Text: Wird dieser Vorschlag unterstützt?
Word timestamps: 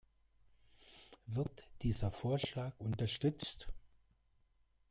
Wird 1.27 1.69
dieser 1.83 2.09
Vorschlag 2.09 2.73
unterstützt? 2.79 3.67